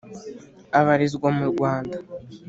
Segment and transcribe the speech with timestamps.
[0.79, 1.97] abarizwa mu Rwanda